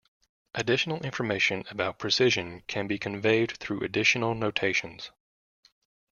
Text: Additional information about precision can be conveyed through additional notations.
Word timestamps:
Additional 0.55 0.99
information 1.05 1.63
about 1.69 1.99
precision 1.99 2.63
can 2.65 2.87
be 2.87 2.97
conveyed 2.97 3.55
through 3.59 3.81
additional 3.81 4.33
notations. 4.33 5.11